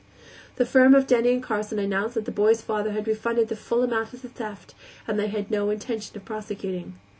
The 0.55 0.65
firm 0.65 0.95
of 0.95 1.05
Denny 1.05 1.39
& 1.39 1.41
Carson 1.41 1.77
announced 1.77 2.15
that 2.15 2.25
the 2.25 2.31
boy's 2.31 2.59
father 2.63 2.93
had 2.93 3.05
refunded 3.07 3.49
the 3.49 3.55
full 3.55 3.83
amount 3.83 4.13
of 4.15 4.23
the 4.23 4.29
theft 4.29 4.73
and 5.07 5.19
that 5.19 5.23
they 5.25 5.29
had 5.29 5.51
no 5.51 5.69
intention 5.69 6.17
of 6.17 6.25
prosecuting. 6.25 6.95